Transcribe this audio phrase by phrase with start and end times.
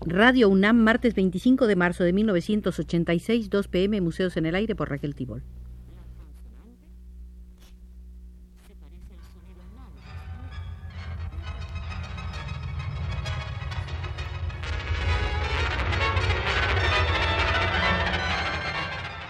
[0.00, 4.90] Radio UNAM, martes 25 de marzo de 1986, 2 pm, Museos en el Aire por
[4.90, 5.42] Raquel Tibol.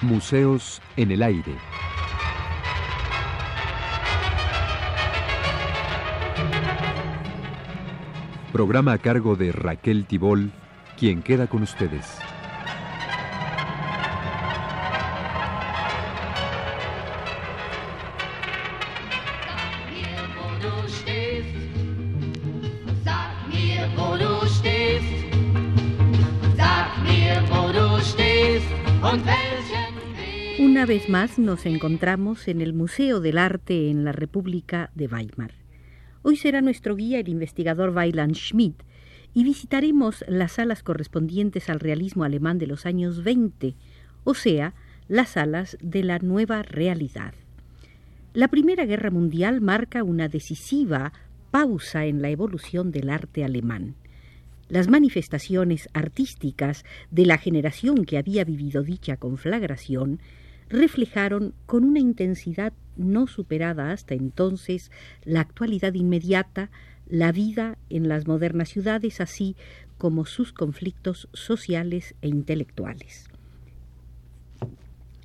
[0.03, 1.74] Museos en el Aire.
[8.55, 10.53] Programa a cargo de Raquel Tibol,
[10.97, 12.07] quien queda con ustedes.
[30.61, 35.64] Una vez más nos encontramos en el Museo del Arte en la República de Weimar.
[36.27, 38.83] Hoy será nuestro guía el investigador Weiland Schmidt
[39.35, 43.75] y visitaremos las salas correspondientes al realismo alemán de los años 20,
[44.25, 44.73] o sea,
[45.07, 47.35] las salas de la nueva realidad.
[48.33, 51.13] La Primera Guerra Mundial marca una decisiva
[51.51, 53.95] pausa en la evolución del arte alemán.
[54.71, 60.21] Las manifestaciones artísticas de la generación que había vivido dicha conflagración
[60.71, 64.91] reflejaron con una intensidad no superada hasta entonces
[65.25, 66.71] la actualidad inmediata,
[67.07, 69.57] la vida en las modernas ciudades, así
[69.99, 73.29] como sus conflictos sociales e intelectuales.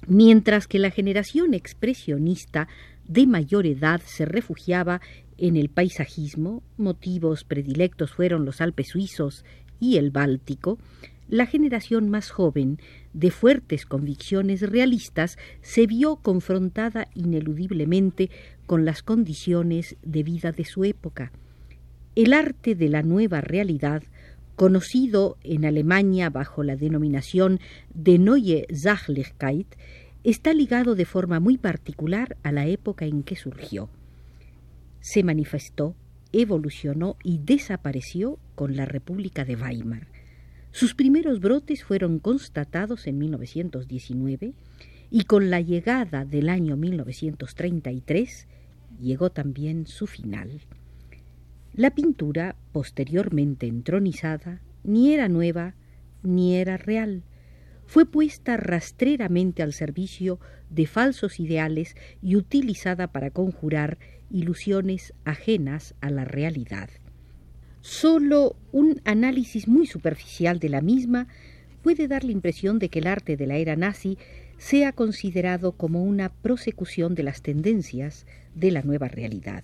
[0.07, 2.67] Mientras que la generación expresionista
[3.07, 5.01] de mayor edad se refugiaba
[5.37, 9.45] en el paisajismo, motivos predilectos fueron los Alpes suizos
[9.79, 10.77] y el Báltico,
[11.29, 12.79] la generación más joven,
[13.13, 18.29] de fuertes convicciones realistas, se vio confrontada ineludiblemente
[18.65, 21.31] con las condiciones de vida de su época.
[22.15, 24.03] El arte de la nueva realidad,
[24.55, 27.59] conocido en Alemania bajo la denominación
[27.93, 29.67] de Neue Sachlichkeit,
[30.23, 33.89] está ligado de forma muy particular a la época en que surgió.
[34.99, 35.95] Se manifestó,
[36.33, 40.07] evolucionó y desapareció con la República de Weimar.
[40.71, 44.53] Sus primeros brotes fueron constatados en 1919
[45.11, 48.47] y con la llegada del año 1933
[48.99, 50.61] llegó también su final.
[51.73, 55.75] La pintura, posteriormente entronizada, ni era nueva
[56.23, 57.23] ni era real.
[57.85, 63.97] Fue puesta rastreramente al servicio de falsos ideales y utilizada para conjurar
[64.29, 66.89] ilusiones ajenas a la realidad.
[67.81, 71.27] Solo un análisis muy superficial de la misma
[71.81, 74.17] puede dar la impresión de que el arte de la era nazi
[74.57, 79.63] sea considerado como una prosecución de las tendencias de la nueva realidad.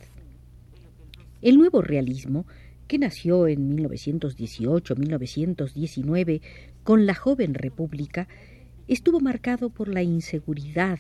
[1.42, 2.46] El nuevo realismo,
[2.88, 6.40] que nació en 1918-1919
[6.84, 8.30] con la joven república,
[8.88, 11.00] estuvo marcado por la inseguridad,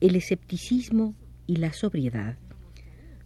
[0.00, 1.14] el escepticismo
[1.46, 2.36] y la sobriedad.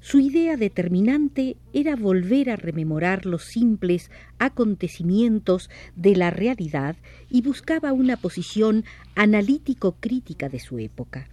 [0.04, 6.96] Su idea determinante era volver a rememorar los simples acontecimientos de la realidad
[7.30, 11.30] y buscaba una posición analítico-crítica de su época.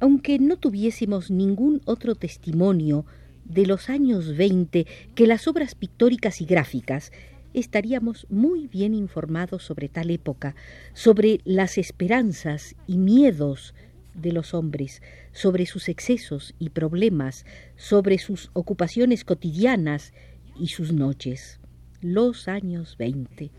[0.00, 3.04] Aunque no tuviésemos ningún otro testimonio
[3.44, 7.12] de los años veinte que las obras pictóricas y gráficas,
[7.52, 10.54] estaríamos muy bien informados sobre tal época,
[10.94, 13.74] sobre las esperanzas y miedos
[14.14, 15.02] de los hombres,
[15.32, 17.44] sobre sus excesos y problemas,
[17.76, 20.12] sobre sus ocupaciones cotidianas
[20.58, 21.60] y sus noches.
[22.00, 23.50] Los años veinte.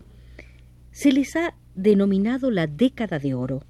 [0.92, 3.62] Se les ha denominado la década de oro,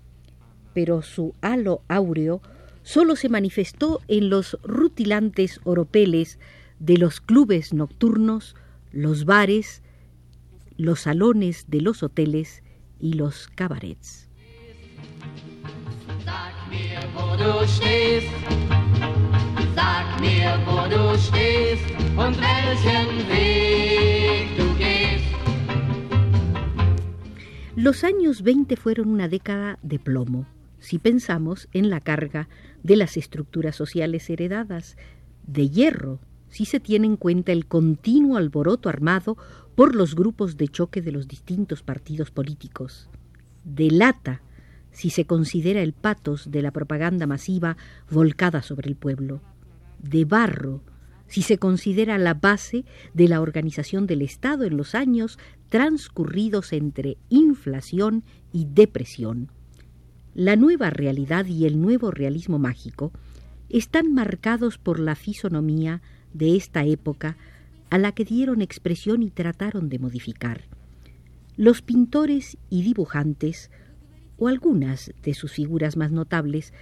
[0.74, 2.42] pero su halo áureo
[2.82, 6.38] solo se manifestó en los rutilantes oropeles
[6.78, 8.56] de los clubes nocturnos,
[8.92, 9.82] los bares,
[10.76, 12.62] los salones de los hoteles
[13.00, 14.28] y los cabarets.
[27.76, 30.46] Los años 20 fueron una década de plomo,
[30.78, 32.48] si pensamos en la carga
[32.82, 34.96] de las estructuras sociales heredadas,
[35.46, 39.36] de hierro, si se tiene en cuenta el continuo alboroto armado
[39.74, 43.08] por los grupos de choque de los distintos partidos políticos,
[43.64, 44.40] de lata,
[44.94, 47.76] si se considera el patos de la propaganda masiva
[48.10, 49.42] volcada sobre el pueblo,
[49.98, 50.80] de barro,
[51.26, 55.38] si se considera la base de la organización del Estado en los años
[55.68, 59.50] transcurridos entre inflación y depresión.
[60.34, 63.12] La nueva realidad y el nuevo realismo mágico
[63.68, 66.02] están marcados por la fisonomía
[66.32, 67.36] de esta época
[67.90, 70.62] a la que dieron expresión y trataron de modificar.
[71.56, 73.70] los pintores y dibujantes,
[74.38, 76.72] o algunas de sus figuras más notables,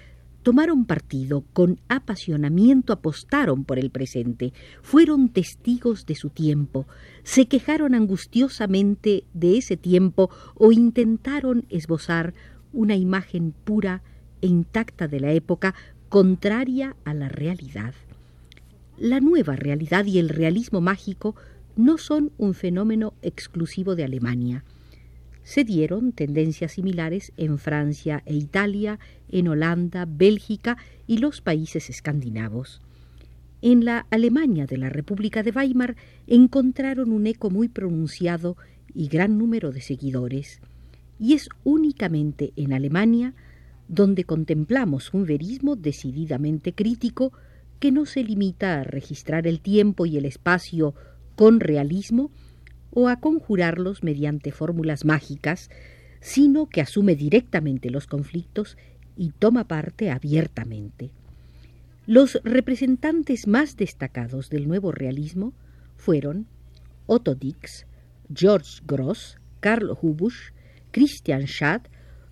[0.43, 4.53] tomaron partido, con apasionamiento apostaron por el presente,
[4.83, 6.87] fueron testigos de su tiempo,
[7.23, 12.35] se quejaron angustiosamente de ese tiempo o intentaron esbozar
[12.73, 14.03] una imagen pura
[14.41, 15.75] e intacta de la época
[16.09, 17.95] contraria a la realidad.
[18.99, 21.37] La nueva realidad y el realismo mágico
[21.77, 24.65] no son un fenómeno exclusivo de Alemania.
[25.43, 28.99] Se dieron tendencias similares en Francia e Italia,
[29.29, 32.81] en Holanda, Bélgica y los países escandinavos.
[33.61, 35.97] En la Alemania de la República de Weimar
[36.27, 38.57] encontraron un eco muy pronunciado
[38.95, 40.61] y gran número de seguidores,
[41.19, 43.35] y es únicamente en Alemania
[43.89, 47.33] donde contemplamos un verismo decididamente crítico
[47.79, 50.95] que no se limita a registrar el tiempo y el espacio
[51.37, 52.31] con realismo
[52.95, 55.71] o a conjurarlos mediante fórmulas mágicas,
[56.21, 58.77] sino que asume directamente los conflictos
[59.17, 61.11] y toma parte abiertamente.
[62.07, 65.53] Los representantes más destacados del nuevo realismo
[65.97, 66.47] fueron
[67.07, 67.87] Otto Dix,
[68.35, 70.53] George Gross, Karl Hubusch,
[70.91, 71.83] Christian Schad,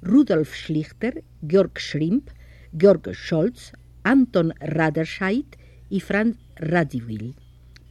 [0.02, 2.30] Rudolf Schlichter, Georg Schrimp,
[2.76, 3.72] Georg Scholz,
[4.02, 5.46] Anton Raderscheid
[5.88, 7.34] y Franz Radziwill,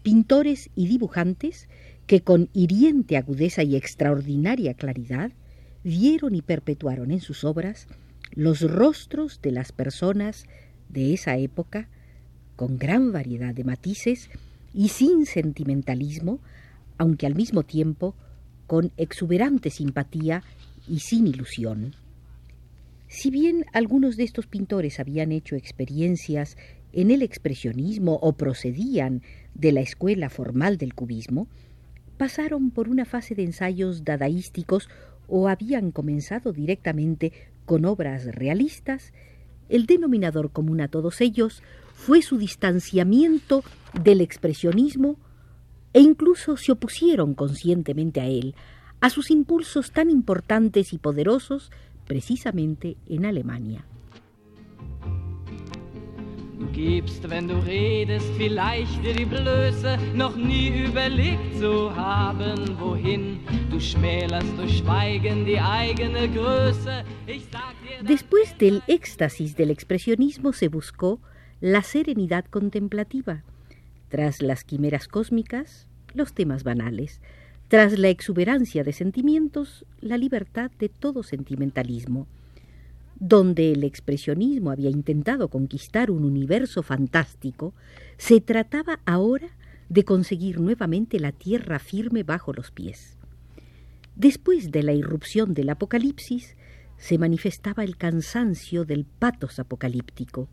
[0.04, 1.68] pintores y dibujantes
[2.10, 5.32] que con hiriente agudeza y extraordinaria claridad
[5.84, 7.88] vieron y perpetuaron en sus obras
[8.32, 10.48] los rostros de las personas
[10.90, 11.88] de esa época
[12.56, 14.32] con gran variedad de matices
[14.74, 16.40] y sin sentimentalismo,
[16.98, 18.16] aunque al mismo tiempo
[18.66, 20.42] con exuberante simpatía
[20.88, 21.94] y sin ilusión.
[23.08, 26.58] Si bien algunos de estos pintores habían hecho experiencias
[26.92, 29.22] en el expresionismo o procedían
[29.54, 31.48] de la escuela formal del cubismo,
[32.20, 34.90] pasaron por una fase de ensayos dadaísticos
[35.30, 37.32] o habían comenzado directamente
[37.66, 39.14] con obras realistas,
[39.70, 41.64] el denominador común a todos ellos
[41.94, 43.64] fue su distanciamiento
[44.04, 45.18] del expresionismo
[45.94, 48.54] e incluso se opusieron conscientemente a él,
[49.00, 51.72] a sus impulsos tan importantes y poderosos
[52.06, 53.86] precisamente en Alemania.
[56.68, 63.40] Gibst, wenn du redest, vielleicht dir die Blöße, noch nie überlegt zu haben, wohin
[63.70, 67.04] du schmälerst durch Schweigen die eigene Größe.
[67.28, 71.20] Ich sag dir Después del éxtasis del expresionismo se buscó
[71.62, 73.44] la serenidad contemplativa.
[74.10, 77.22] Tras las quimeras cósmicas, los temas banales.
[77.68, 82.28] Tras la exuberancia de sentimientos, la libertad de todo sentimentalismo
[83.20, 87.74] donde el expresionismo había intentado conquistar un universo fantástico,
[88.18, 89.50] se trataba ahora
[89.90, 93.18] de conseguir nuevamente la tierra firme bajo los pies.
[94.16, 96.56] Después de la irrupción del Apocalipsis,
[96.98, 100.50] se manifestaba el cansancio del patos apocalíptico.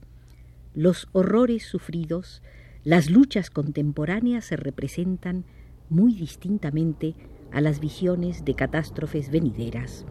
[0.74, 2.42] Los horrores sufridos,
[2.84, 5.44] las luchas contemporáneas se representan
[5.88, 7.14] muy distintamente
[7.52, 10.06] a las visiones de catástrofes venideras.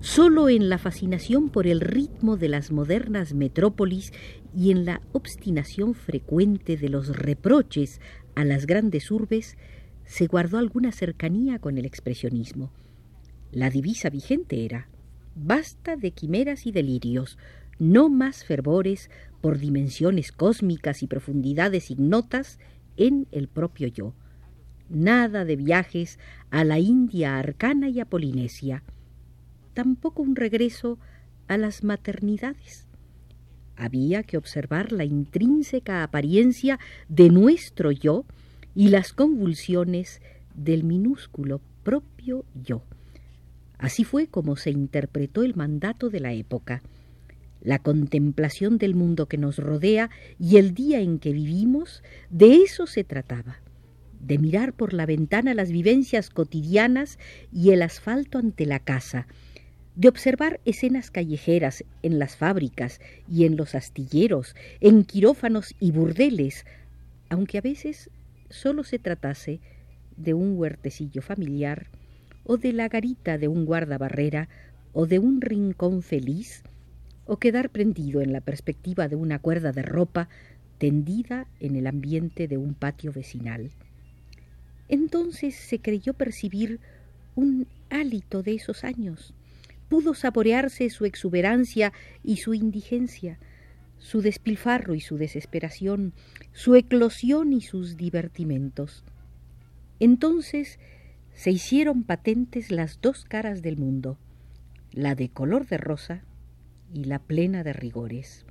[0.00, 4.14] Solo en la fascinación por el ritmo de las modernas metrópolis
[4.56, 8.00] y en la obstinación frecuente de los reproches
[8.34, 9.58] a las grandes urbes
[10.06, 12.72] se guardó alguna cercanía con el expresionismo.
[13.52, 14.88] La divisa vigente era
[15.34, 17.36] basta de quimeras y delirios,
[17.78, 19.10] no más fervores
[19.42, 22.58] por dimensiones cósmicas y profundidades ignotas
[22.96, 24.14] en el propio yo.
[24.88, 26.18] Nada de viajes
[26.50, 28.82] a la India arcana y a Polinesia
[29.74, 30.98] tampoco un regreso
[31.48, 32.86] a las maternidades.
[33.76, 38.24] Había que observar la intrínseca apariencia de nuestro yo
[38.74, 40.20] y las convulsiones
[40.54, 42.82] del minúsculo propio yo.
[43.78, 46.82] Así fue como se interpretó el mandato de la época.
[47.62, 52.86] La contemplación del mundo que nos rodea y el día en que vivimos, de eso
[52.86, 53.60] se trataba
[54.20, 57.18] de mirar por la ventana las vivencias cotidianas
[57.52, 59.26] y el asfalto ante la casa,
[59.96, 66.64] de observar escenas callejeras en las fábricas y en los astilleros, en quirófanos y burdeles,
[67.28, 68.10] aunque a veces
[68.48, 69.60] solo se tratase
[70.16, 71.86] de un huertecillo familiar,
[72.44, 74.48] o de la garita de un guardabarrera,
[74.92, 76.62] o de un rincón feliz,
[77.26, 80.28] o quedar prendido en la perspectiva de una cuerda de ropa
[80.78, 83.70] tendida en el ambiente de un patio vecinal.
[84.88, 86.80] Entonces se creyó percibir
[87.36, 89.34] un hálito de esos años,
[89.90, 91.92] pudo saborearse su exuberancia
[92.22, 93.40] y su indigencia,
[93.98, 96.14] su despilfarro y su desesperación,
[96.52, 99.04] su eclosión y sus divertimentos.
[99.98, 100.78] Entonces
[101.34, 104.16] se hicieron patentes las dos caras del mundo,
[104.92, 106.22] la de color de rosa
[106.94, 108.46] y la plena de rigores.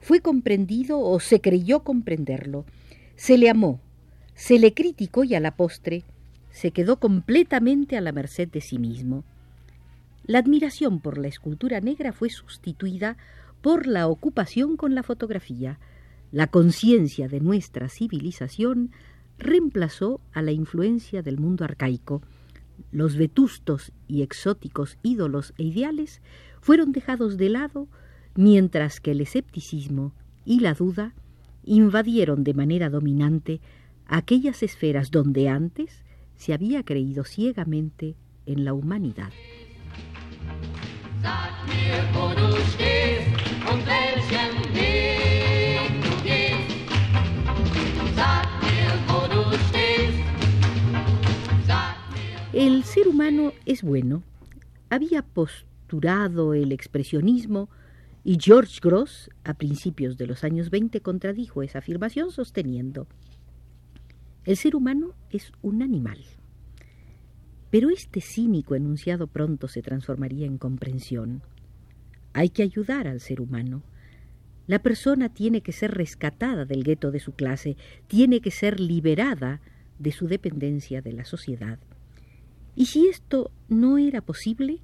[0.00, 2.66] Fue comprendido o se creyó comprenderlo,
[3.14, 3.80] se le amó,
[4.34, 6.02] se le criticó y a la postre
[6.50, 9.24] se quedó completamente a la merced de sí mismo.
[10.26, 13.18] La admiración por la escultura negra fue sustituida
[13.60, 15.78] por la ocupación con la fotografía.
[16.32, 18.90] La conciencia de nuestra civilización
[19.38, 22.22] reemplazó a la influencia del mundo arcaico.
[22.90, 26.22] Los vetustos y exóticos ídolos e ideales
[26.62, 27.86] fueron dejados de lado,
[28.34, 30.14] mientras que el escepticismo
[30.46, 31.14] y la duda
[31.64, 33.60] invadieron de manera dominante
[34.06, 36.02] aquellas esferas donde antes
[36.36, 38.16] se había creído ciegamente
[38.46, 39.30] en la humanidad.
[52.52, 54.22] El ser humano es bueno.
[54.90, 57.68] Había posturado el expresionismo
[58.22, 63.06] y George Gross, a principios de los años 20, contradijo esa afirmación sosteniendo
[64.44, 66.18] el ser humano es un animal.
[67.74, 71.42] Pero este cínico enunciado pronto se transformaría en comprensión.
[72.32, 73.82] Hay que ayudar al ser humano.
[74.68, 77.76] La persona tiene que ser rescatada del gueto de su clase,
[78.06, 79.60] tiene que ser liberada
[79.98, 81.80] de su dependencia de la sociedad.
[82.76, 84.78] Y si esto no era posible,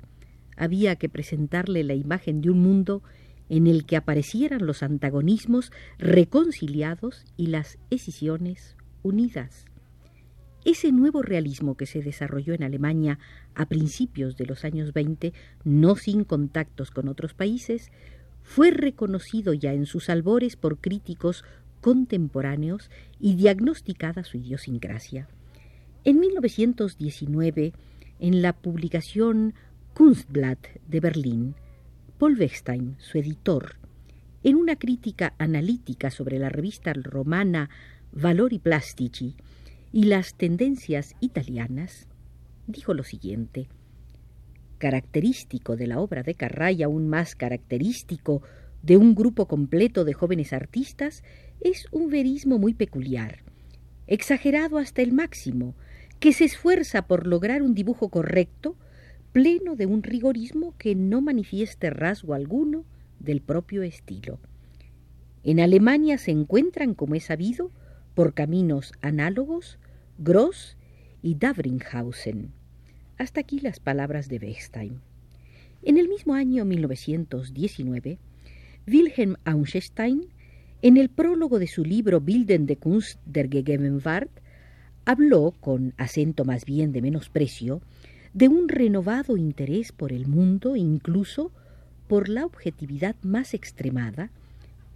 [0.56, 3.04] había que presentarle la imagen de un mundo
[3.48, 5.70] en el que aparecieran los antagonismos
[6.00, 9.66] reconciliados y las escisiones unidas.
[10.64, 13.18] Ese nuevo realismo que se desarrolló en Alemania
[13.54, 15.32] a principios de los años 20,
[15.64, 17.90] no sin contactos con otros países,
[18.42, 21.44] fue reconocido ya en sus albores por críticos
[21.80, 25.28] contemporáneos y diagnosticada su idiosincrasia.
[26.04, 27.72] En 1919,
[28.18, 29.54] en la publicación
[29.94, 31.54] Kunstblatt de Berlín,
[32.18, 33.76] Paul Wechstein, su editor,
[34.42, 37.70] en una crítica analítica sobre la revista romana
[38.12, 39.36] Valori Plastici
[39.92, 42.06] y las tendencias italianas,
[42.66, 43.68] dijo lo siguiente.
[44.78, 48.42] Característico de la obra de Carray, aún más característico
[48.82, 51.22] de un grupo completo de jóvenes artistas,
[51.60, 53.42] es un verismo muy peculiar,
[54.06, 55.74] exagerado hasta el máximo,
[56.18, 58.76] que se esfuerza por lograr un dibujo correcto,
[59.32, 62.84] pleno de un rigorismo que no manifieste rasgo alguno
[63.18, 64.38] del propio estilo.
[65.42, 67.70] En Alemania se encuentran, como es sabido,
[68.14, 69.78] por caminos análogos,
[70.18, 70.76] Gross
[71.22, 72.52] y Davringhausen.
[73.18, 75.00] Hasta aquí las palabras de Bechstein.
[75.82, 78.18] En el mismo año 1919,
[78.86, 80.26] Wilhelm Auenstein,
[80.82, 84.30] en el prólogo de su libro Bildende Kunst der Gegenwart,
[85.04, 87.82] habló, con acento más bien de menosprecio,
[88.32, 91.50] de un renovado interés por el mundo, incluso
[92.08, 94.30] por la objetividad más extremada,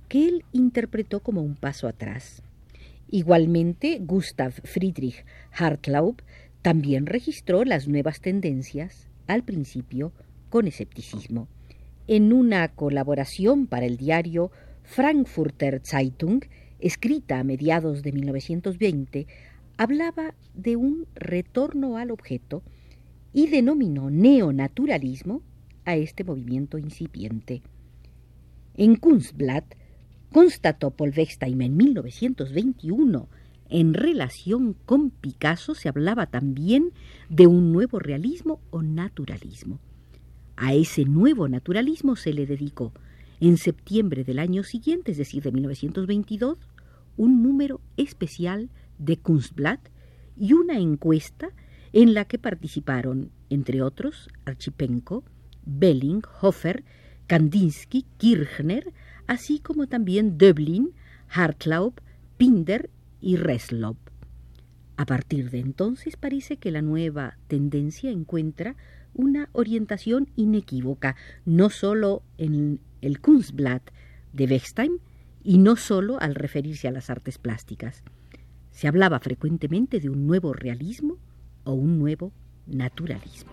[0.08, 2.42] que él interpretó como un paso atrás.
[3.14, 6.20] Igualmente, Gustav Friedrich Hartlaub
[6.62, 10.12] también registró las nuevas tendencias, al principio
[10.48, 11.46] con escepticismo.
[12.08, 14.50] En una colaboración para el diario
[14.82, 16.40] Frankfurter Zeitung,
[16.80, 19.28] escrita a mediados de 1920,
[19.76, 22.64] hablaba de un retorno al objeto
[23.32, 25.40] y denominó neonaturalismo
[25.84, 27.62] a este movimiento incipiente.
[28.74, 29.76] En Kunstblatt
[30.34, 33.28] constató Paul Wechstein en 1921.
[33.68, 36.90] En relación con Picasso se hablaba también
[37.28, 39.78] de un nuevo realismo o naturalismo.
[40.56, 42.92] A ese nuevo naturalismo se le dedicó
[43.38, 46.58] en septiembre del año siguiente, es decir, de 1922,
[47.16, 49.88] un número especial de Kunstblatt
[50.36, 51.50] y una encuesta
[51.92, 55.22] en la que participaron, entre otros, Archipenko,
[55.64, 56.82] Belling, Hofer,
[57.28, 58.92] Kandinsky, Kirchner,
[59.26, 60.92] así como también Döblin,
[61.28, 61.94] Hartlaub,
[62.36, 62.90] Pinder
[63.20, 63.96] y Reslov.
[64.96, 68.76] A partir de entonces parece que la nueva tendencia encuentra
[69.12, 73.90] una orientación inequívoca, no sólo en el Kunstblatt
[74.32, 74.98] de Bechstein
[75.42, 78.02] y no sólo al referirse a las artes plásticas.
[78.70, 81.18] Se hablaba frecuentemente de un nuevo realismo
[81.64, 82.32] o un nuevo
[82.66, 83.52] naturalismo.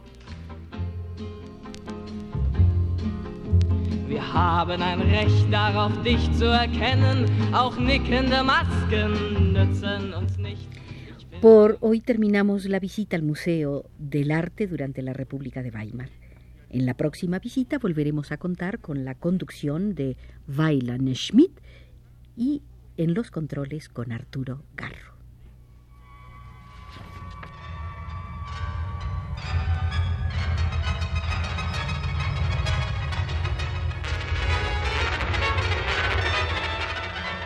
[11.41, 16.09] Por hoy terminamos la visita al Museo del Arte durante la República de Weimar.
[16.69, 21.59] En la próxima visita volveremos a contar con la conducción de Weiland Schmidt
[22.35, 22.61] y
[22.97, 25.20] en los controles con Arturo Garro.